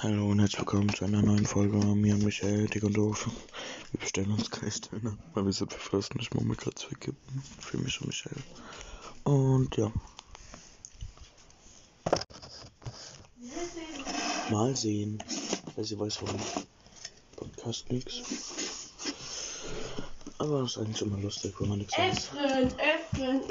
Hallo 0.00 0.28
und 0.30 0.38
herzlich 0.38 0.60
willkommen 0.60 0.94
zu 0.94 1.06
einer 1.06 1.22
neuen 1.22 1.44
Folge. 1.44 1.76
Mir 1.76 2.14
und 2.14 2.22
Michael, 2.22 2.68
dick 2.68 2.84
und 2.84 2.96
doof. 2.96 3.28
Wir 3.90 3.98
bestellen 3.98 4.30
uns 4.30 4.48
Kreisdöner, 4.48 5.18
weil 5.34 5.44
wir 5.44 5.52
sind 5.52 5.72
verfressen. 5.72 6.20
Ich 6.20 6.32
muss 6.32 6.44
mir 6.44 6.54
gerade 6.54 6.76
zwei 6.76 6.94
kippen. 6.94 7.42
Für 7.58 7.78
mich 7.78 8.00
und 8.00 8.06
Michael. 8.06 8.36
Und 9.24 9.76
ja. 9.76 9.90
Mal 14.52 14.76
sehen. 14.76 15.20
Weil 15.74 15.84
sie 15.84 15.98
weiß 15.98 16.22
warum. 16.22 16.40
Podcast 17.34 17.90
nix. 17.90 18.22
Aber 20.38 20.60
das 20.62 20.76
ist 20.76 20.78
eigentlich 20.78 21.02
immer 21.02 21.18
lustig, 21.18 21.54
wenn 21.58 21.70
man 21.70 21.78
nichts 21.78 21.98
weiß. 21.98 22.30
Öffnen, 22.36 22.72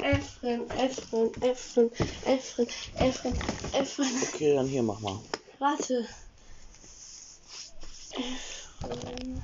öffnen, 0.00 0.70
öffnen, 0.70 1.30
öffnen, 1.42 1.90
öffnen, 2.24 2.68
öffnen, 2.98 3.34
öffnen. 3.74 4.22
Okay, 4.32 4.54
dann 4.54 4.66
hier 4.66 4.82
mach 4.82 5.00
mal. 5.00 5.20
Warte. 5.58 6.06
Öffnen. 8.82 9.42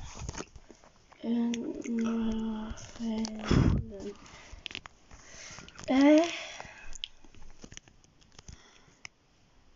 Öffnen. 1.23 2.73
Äh. 5.87 6.21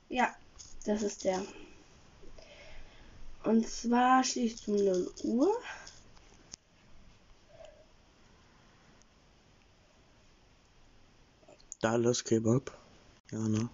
Ja, 0.10 0.36
das 0.86 1.04
ist 1.04 1.24
der. 1.24 1.44
Und 3.44 3.68
zwar 3.68 4.24
schließt 4.24 4.68
um 4.68 4.76
0 4.76 5.12
Uhr. 5.24 5.58
Dallas 11.82 12.24
Kebab. 12.24 12.78
Ja, 13.32 13.40
ne? 13.40 13.70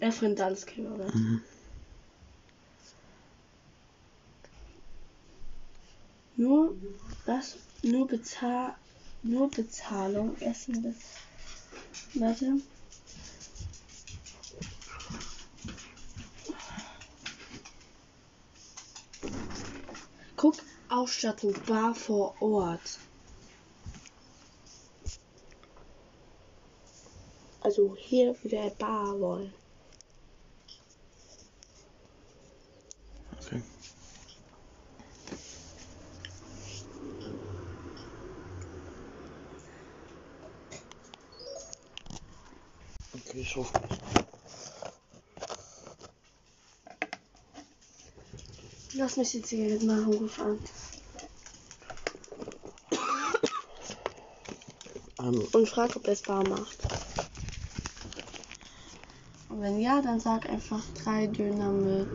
Öffnen 0.00 0.34
Dallas 0.34 0.64
Kebab. 0.64 1.14
Mhm. 1.14 1.42
Nur 6.36 6.76
was? 7.26 7.56
Nur 7.82 8.06
bezahl 8.06 8.74
nur 9.22 9.50
Bezahlung 9.50 10.36
essen 10.40 10.82
bis. 10.82 10.96
Warte. 12.14 12.60
Guck, 20.44 20.56
Ausstattung 20.90 21.54
Bar 21.66 21.94
vor 21.94 22.34
Ort. 22.42 22.98
Also 27.62 27.96
hier 27.98 28.36
wieder 28.42 28.68
Bar 28.68 29.18
wollen. 29.18 29.54
Okay. 33.40 33.62
Okay, 43.14 43.40
ich 43.40 43.56
hoffe 43.56 44.23
Lass 48.96 49.16
mich 49.16 49.34
jetzt 49.34 49.48
hier 49.48 49.82
mal 49.84 50.02
Ruf 50.04 50.40
an. 50.40 50.58
Ähm, 55.18 55.46
Und 55.52 55.68
frag, 55.68 55.96
ob 55.96 56.06
er 56.06 56.12
es 56.12 56.22
bar 56.22 56.46
macht. 56.48 56.76
Und 59.48 59.60
wenn 59.60 59.80
ja, 59.80 60.00
dann 60.00 60.20
sag 60.20 60.48
einfach 60.48 60.82
drei 61.02 61.26
Döner 61.26 61.70
mit 61.70 62.08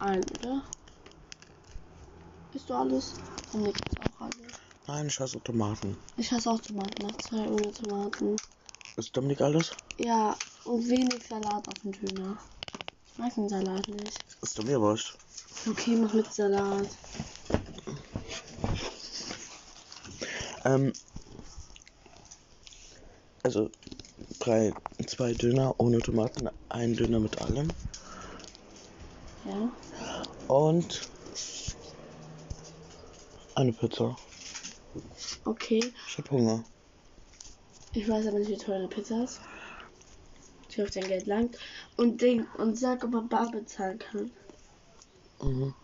ein, 0.00 0.22
oder? 0.40 0.62
Bist 2.52 2.68
du 2.68 2.74
alles? 2.74 3.14
Und 3.52 3.62
nicht 3.62 3.80
auch 4.00 4.20
alles. 4.22 4.36
nein, 4.86 5.06
ich 5.06 5.18
hasse 5.20 5.40
Tomaten. 5.42 5.96
Ich 6.16 6.30
hasse 6.30 6.50
auch 6.50 6.60
Tomaten, 6.60 7.06
nach 7.06 7.16
zwei 7.18 7.48
ohne 7.48 7.72
Tomaten. 7.72 8.36
Ist 8.96 9.16
Dominik 9.16 9.40
alles? 9.40 9.70
Ja, 9.98 10.36
und 10.64 10.88
wenig 10.88 11.26
Salat 11.26 11.66
auf 11.68 11.74
dem 11.82 11.92
Döner. 11.92 12.38
Mag 13.20 13.34
den 13.34 13.50
Salat 13.50 13.86
nicht. 13.88 14.24
Ist 14.40 14.56
du 14.56 14.62
mir 14.62 14.80
wurscht? 14.80 15.14
Okay, 15.68 15.94
mach 15.96 16.14
mit 16.14 16.32
Salat. 16.32 16.88
Ähm, 20.64 20.94
also 23.42 23.70
drei, 24.38 24.72
zwei 25.06 25.34
Döner 25.34 25.74
ohne 25.78 25.98
Tomaten, 25.98 26.48
ein 26.70 26.94
Döner 26.96 27.20
mit 27.20 27.42
allem 27.42 27.68
Ja. 29.44 29.70
und 30.48 31.02
eine 33.54 33.74
Pizza. 33.74 34.16
Okay. 35.44 35.92
Ich 36.08 36.16
hab 36.16 36.30
Hunger. 36.30 36.64
Ich 37.92 38.08
weiß 38.08 38.28
aber 38.28 38.38
nicht, 38.38 38.50
wie 38.50 38.56
teuer 38.56 38.76
eine 38.76 38.88
Pizza 38.88 39.24
ist. 39.24 39.40
Ich 40.70 40.78
hoffe, 40.78 40.90
dein 40.94 41.08
Geld 41.08 41.26
langt. 41.26 41.58
Und, 41.96 42.22
denk, 42.22 42.54
und 42.58 42.78
sag, 42.78 43.02
ob 43.04 43.14
er 43.14 43.22
bar 43.22 43.50
bezahlen 43.50 43.98
kann. 43.98 44.30
Mhm. 45.42 45.74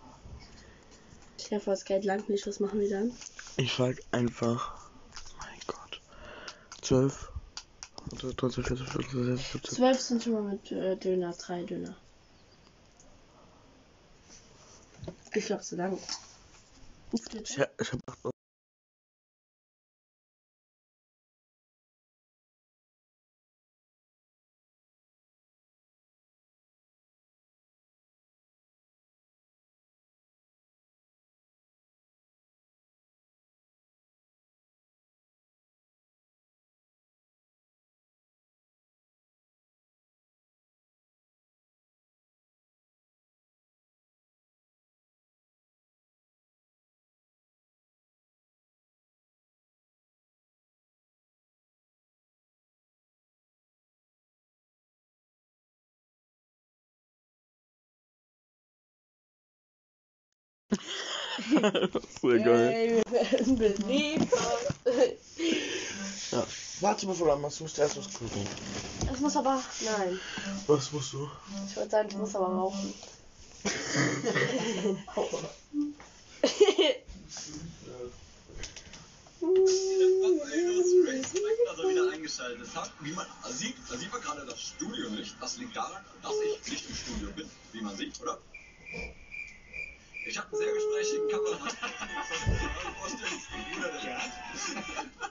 Ich 1.39 1.51
hoffe, 1.51 1.71
das 1.71 1.85
Geld 1.85 2.05
langt 2.05 2.29
nicht. 2.29 2.47
Was 2.47 2.61
machen 2.61 2.79
wir 2.79 2.89
dann? 2.89 3.13
Ich 3.57 3.73
frag 3.73 4.01
einfach, 4.13 4.91
mein 5.39 5.59
Gott, 5.67 6.01
zwölf, 6.83 7.31
20, 8.19 8.67
40, 8.67 8.89
50, 8.89 9.13
60, 9.13 9.53
70. 9.53 9.77
Zwölf 9.77 10.01
sind 10.01 10.23
schon 10.23 10.33
mal 10.35 10.43
mit 10.43 10.71
äh, 10.71 10.97
Döner, 10.97 11.33
drei 11.33 11.65
Döner. 11.65 11.97
Ich 15.35 15.47
glaube, 15.47 15.63
so 15.65 15.77
lang. 15.77 15.99
Ich, 17.13 17.23
ich 17.35 17.59
hab 17.59 18.36
Sehr 62.23 62.39
geil. 62.41 62.73
Ey, 62.73 63.03
wir 63.09 63.13
werden 63.13 63.59
beliebt. 63.59 64.33
Ja. 66.31 66.47
Warte, 66.81 67.07
bevor 67.07 67.27
du 67.27 67.33
anmachst, 67.33 67.61
du 67.61 67.65
musst 67.65 67.79
erst 67.79 67.97
was 67.97 68.13
gucken. 68.13 68.47
Das 69.09 69.21
muss 69.21 69.37
aber. 69.37 69.63
Nein. 69.85 70.19
Was 70.67 70.93
musst 70.93 71.13
du? 71.13 71.31
Ich 71.69 71.77
würde 71.77 71.91
sagen, 71.91 72.09
ich 72.11 72.17
muss 72.17 72.35
aber 72.35 72.49
rauchen. 72.49 72.95
also 81.69 81.89
wieder 81.89 82.11
eingeschaltet 82.13 82.75
hat. 82.75 82.91
Wie 83.01 83.13
man 83.13 83.27
sieht, 83.51 83.77
da 83.89 83.97
sieht 83.97 84.13
man 84.13 84.21
gerade 84.21 84.45
das 84.47 84.61
Studio 84.61 85.11
nicht. 85.11 85.35
Das 85.41 85.57
liegt 85.59 85.77
daran, 85.77 86.05
dass 86.23 86.33
ich 86.33 86.73
nicht 86.73 86.89
im 86.89 86.97
Studio 86.97 87.29
bin, 87.35 87.51
wie 87.73 87.81
man 87.81 87.97
sieht, 87.97 88.21
oder? 88.21 88.39
Ich 90.37 90.43
habe 90.43 90.53
einen 90.53 90.59
sehr 90.59 90.75
gesprächigen 90.75 91.29
Kamerad. 91.31 91.73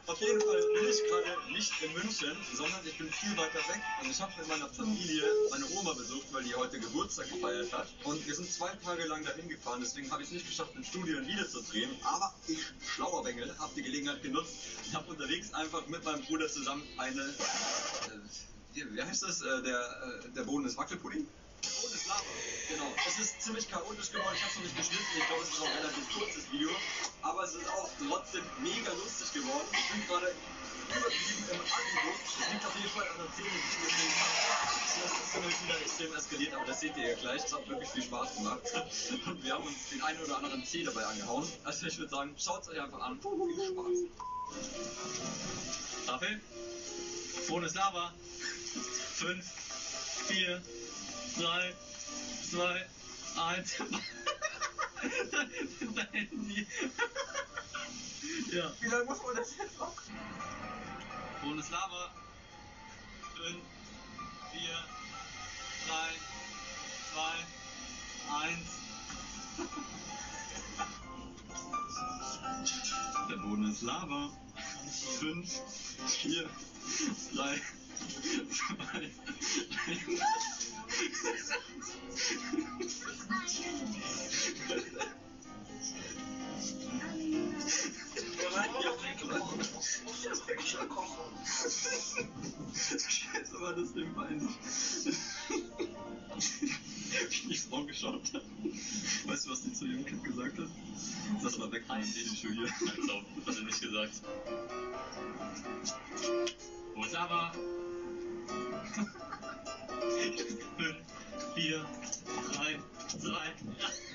Auf 0.08 0.20
jeden 0.20 0.42
Fall 0.42 0.64
bin 0.74 0.90
ich 0.90 1.04
gerade 1.04 1.28
nicht 1.54 1.72
in 1.84 1.94
München, 1.94 2.36
sondern 2.56 2.80
ich 2.84 2.98
bin 2.98 3.12
viel 3.12 3.38
weiter 3.38 3.60
weg. 3.70 3.84
Und 4.02 4.10
ich 4.10 4.20
habe 4.20 4.34
mit 4.40 4.48
meiner 4.48 4.68
Familie 4.68 5.22
meine 5.52 5.68
Oma 5.78 5.94
besucht, 5.94 6.26
weil 6.32 6.44
die 6.44 6.56
heute 6.56 6.80
Geburtstag 6.80 7.30
gefeiert 7.30 7.72
hat. 7.72 7.88
Und 8.04 8.26
wir 8.26 8.34
sind 8.34 8.52
zwei 8.52 8.72
Tage 8.84 9.06
lang 9.06 9.24
dahin 9.24 9.48
gefahren, 9.48 9.80
deswegen 9.80 10.10
habe 10.10 10.24
ich 10.24 10.30
es 10.30 10.34
nicht 10.34 10.48
geschafft, 10.48 10.72
im 10.76 10.84
Studio 10.84 11.20
ein 11.20 11.28
Video 11.28 11.46
zu 11.46 11.62
drehen. 11.62 11.92
Aber 12.02 12.34
ich, 12.48 12.66
schlauer 12.96 13.24
Bengel, 13.24 13.56
habe 13.60 13.76
die 13.76 13.84
Gelegenheit 13.84 14.24
genutzt 14.24 14.56
und 14.88 14.96
habe 14.96 15.12
unterwegs 15.12 15.54
einfach 15.54 15.86
mit 15.86 16.04
meinem 16.04 16.24
Bruder 16.24 16.48
zusammen 16.48 16.82
eine, 16.98 17.22
äh, 17.22 17.36
wie, 18.74 18.96
wie 18.96 19.04
heißt 19.04 19.22
das, 19.22 19.44
äh, 19.44 19.62
der, 19.62 20.22
äh, 20.26 20.30
der 20.30 20.46
Boden 20.46 20.66
ist 20.66 20.78
Wackelpudding? 20.78 21.28
Genau. 22.70 22.92
Es 23.08 23.20
ist 23.20 23.42
ziemlich 23.42 23.70
chaotisch 23.70 24.12
geworden, 24.12 24.36
ich 24.36 24.42
habe 24.42 24.52
es 24.52 24.56
noch 24.58 24.64
nicht 24.64 24.78
geschnitten, 24.78 25.06
ich 25.18 25.28
glaube, 25.28 25.44
es 25.44 25.50
ist 25.50 25.62
auch 25.62 25.68
ein 25.68 25.78
relativ 25.78 26.06
kurzes 26.14 26.52
Video. 26.52 26.70
Aber 27.22 27.44
es 27.44 27.54
ist 27.54 27.70
auch 27.70 27.90
trotzdem 28.10 28.44
mega 28.60 28.92
lustig 28.94 29.34
geworden. 29.34 29.68
Ich 29.72 29.88
bin 29.92 30.08
gerade 30.08 30.34
übertrieben 30.90 31.46
im 31.52 31.60
Angebot. 31.60 32.20
Das 32.26 32.50
liegt 32.52 32.66
auf 32.66 32.76
jeden 32.76 32.90
Fall 32.90 33.08
an 33.10 33.18
der 33.18 33.30
Szene, 33.34 33.50
die 33.50 33.58
ich 33.58 33.78
gesehen 33.86 34.14
habe. 34.22 34.36
Das 34.96 35.12
ist 35.12 35.34
dann 35.34 35.44
wieder 35.46 35.82
extrem 35.82 36.16
eskaliert, 36.16 36.54
aber 36.54 36.66
das 36.66 36.80
seht 36.80 36.98
ihr 36.98 37.10
ja 37.10 37.16
gleich. 37.16 37.44
Es 37.44 37.54
hat 37.54 37.68
wirklich 37.70 37.90
viel 37.90 38.04
Spaß 38.04 38.36
gemacht. 38.36 38.62
Und 39.26 39.44
wir 39.44 39.54
haben 39.54 39.66
uns 39.66 39.90
den 39.92 40.02
einen 40.02 40.24
oder 40.24 40.38
anderen 40.38 40.66
Zeh 40.66 40.84
dabei 40.84 41.06
angehauen. 41.06 41.52
Also 41.64 41.86
ich 41.88 41.98
würde 41.98 42.12
sagen, 42.12 42.36
schaut 42.38 42.62
es 42.64 42.70
euch 42.70 42.80
einfach 42.80 43.00
an. 43.00 43.20
Viel 43.22 43.66
Spaß. 43.68 43.98
Raphael? 46.08 46.42
Lava. 47.74 48.14
5, 49.16 49.46
4, 50.28 50.62
3, 51.38 51.74
2, 52.50 52.86
1. 53.36 53.78
Dein 55.96 56.08
Handy. 56.12 56.68
ja. 58.54 58.72
Wie 58.80 58.88
lange 58.88 59.04
muss 59.04 59.22
man 59.22 59.36
das 59.36 59.58
jetzt 59.58 59.78
noch? 59.78 59.94
Lava. 61.70 62.10
5, 63.36 63.56
4, 64.54 64.62
3, 65.88 66.16
2, 67.14 68.46
1. 68.46 68.60
Der 73.30 73.38
Boden 73.38 73.72
ist 73.72 73.82
Lava. 73.82 74.32
5, 75.20 75.62
4, 76.08 76.50
3, 77.36 77.62
2, 78.56 79.12
1. 79.88 80.65
Scheiße, 93.08 93.62
war 93.62 93.74
das 93.74 93.94
denn 93.94 94.14
peinlich. 94.14 94.50
Wie 97.48 97.52
ich 97.52 97.62
Frau 97.62 97.84
geschaut 97.84 98.34
habe. 98.34 98.46
Weißt 99.26 99.46
du, 99.46 99.52
was 99.52 99.62
die 99.64 99.74
zu 99.74 99.86
ihrem 99.86 100.06
Kind 100.06 100.24
gesagt 100.24 100.58
hat? 100.58 100.68
Das 101.44 101.60
war 101.60 101.72
weg 101.72 101.88
Babyschuh 101.88 102.50
hier. 102.50 102.64
Als 102.64 103.10
ob, 103.10 103.48
hat 103.48 103.56
er 103.56 103.64
nicht 103.64 103.82
gesagt. 103.82 104.22
5, 108.96 109.25
4, 111.66 111.82
3, 112.52 112.76
2, 113.08 113.38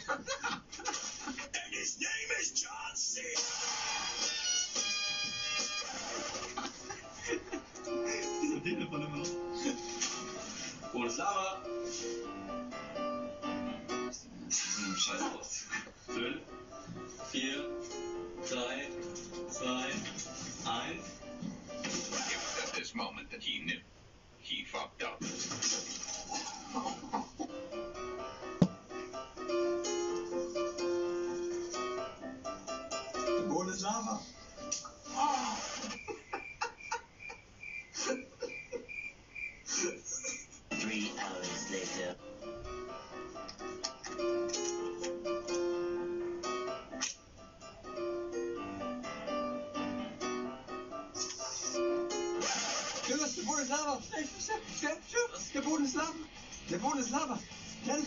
And 0.08 0.60
his 1.72 1.98
name 1.98 2.30
is 2.38 2.52
John 2.52 2.94
C. 2.94 3.22
Dieser 8.40 8.62
Telefon 8.62 9.02
immer. 9.02 9.24
Wo 10.92 11.04
ist 11.04 11.18
aber? 11.18 11.64
Scheiß 14.96 15.22
aus. 15.36 15.64
5, 16.06 16.38
4, 17.32 17.64
3, 18.48 18.88
2, 19.50 19.64
1. 19.64 21.20
It 21.82 21.90
was 22.36 22.64
at 22.64 22.72
this 22.74 22.94
moment 22.94 23.28
that 23.32 23.42
he 23.42 23.58
knew. 23.64 23.80
He 24.38 24.64
fucked 24.64 25.02
up. 25.02 25.20
Schnell, 54.50 54.66
schnell, 54.78 54.96
schnell, 55.08 55.28
schnell. 55.28 55.52
Der 55.54 55.60
Boden 55.60 55.84
ist 55.84 55.94
Lava. 55.94 56.14
Der 56.70 56.78
Boden 56.78 57.00
ist 57.00 57.10
Lava. 57.10 57.38
Schnell. 57.84 58.04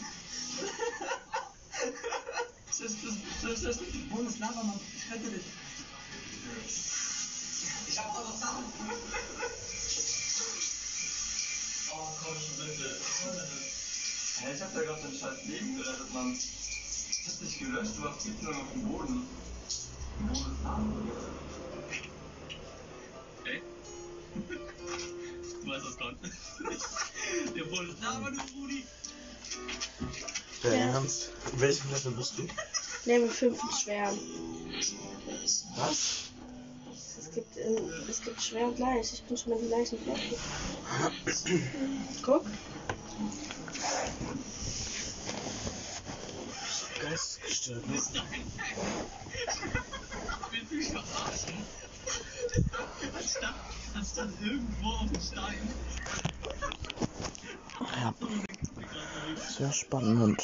Der 3.42 4.16
Boden 4.16 4.28
ist 4.28 4.40
Lava, 4.40 4.64
Mann. 4.64 4.80
Ich 4.96 5.12
rette 5.12 5.30
dich. 5.30 5.44
Ich 7.88 8.00
hab 8.00 8.10
auch 8.10 8.28
noch 8.28 8.38
Sachen. 8.38 8.64
Oh, 11.92 12.08
komm 12.24 12.36
schon 12.36 12.66
bitte. 12.66 13.00
Hä, 14.40 14.54
ich 14.56 14.62
hab 14.62 14.74
da 14.74 14.82
gerade 14.82 15.02
dein 15.02 15.14
scheiß 15.14 15.46
Leben 15.46 15.78
gerettet, 15.78 16.14
Mann. 16.14 16.34
Ich 16.34 17.28
hab 17.28 17.40
dich 17.40 17.60
gelöscht, 17.60 17.98
du 17.98 18.04
warst 18.04 18.22
viel 18.24 18.38
zu 18.40 18.46
lange 18.46 18.58
auf 18.58 18.72
dem 18.74 18.88
Boden. 18.88 19.28
Der 20.20 20.26
Boden 20.26 20.54
ist 20.54 20.64
Lava. 20.64 20.84
Ey? 23.46 23.62
Weißt, 25.74 25.86
was 25.88 25.98
kommt. 25.98 26.18
Der 27.56 27.64
Boden 27.64 27.90
ist 27.90 28.04
Lava, 28.04 28.30
du 28.30 28.40
Rudi. 28.62 28.86
Der 30.64 30.76
Ja. 30.76 30.86
Ernst? 30.92 31.30
In 31.52 31.60
welchem 31.62 31.92
Level 31.92 32.12
bist 32.12 32.34
du? 32.38 32.48
Level 33.06 33.30
5 33.30 33.60
ist 33.72 33.82
schwer. 33.82 34.14
Was? 35.76 36.30
Es 37.18 37.32
gibt, 37.34 37.58
ähm, 37.58 37.90
es 38.08 38.22
gibt 38.22 38.40
schwer 38.44 38.68
und 38.68 38.78
leicht. 38.78 39.14
Ich 39.14 39.24
bin 39.24 39.36
schon 39.36 39.54
mit 39.54 39.62
dem 39.62 39.70
leichten 39.72 39.98
fertig. 39.98 40.38
Guck. 42.22 42.46
Geistesgestört. 47.02 47.88
ne? 47.88 47.94
Willst 50.52 50.72
du 50.72 50.76
mich 50.76 50.90
verarschen? 50.90 51.66
Anstatt, 53.16 53.56
anstatt 53.96 54.30
irgendwo 54.42 54.90
auf 54.90 55.12
dem 55.12 55.22
Stein. 55.22 55.70
Ja. 58.02 58.14
Sehr 59.58 59.72
spannend. 59.72 60.42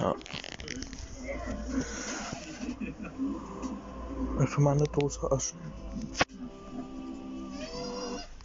Ja. 0.00 0.14
Einfach 4.38 4.58
mal 4.58 4.72
eine 4.72 4.84
Dose 4.84 5.30
Aschen. 5.30 5.58